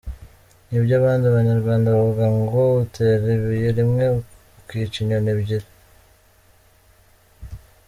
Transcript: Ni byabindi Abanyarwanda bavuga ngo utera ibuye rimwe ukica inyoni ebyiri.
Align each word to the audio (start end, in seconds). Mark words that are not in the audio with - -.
Ni 0.69 0.77
byabindi 0.83 1.25
Abanyarwanda 1.27 1.93
bavuga 1.95 2.25
ngo 2.39 2.61
utera 2.83 3.25
ibuye 3.37 3.69
rimwe 3.77 4.03
ukica 4.59 4.95
inyoni 5.01 5.29
ebyiri. 5.33 5.69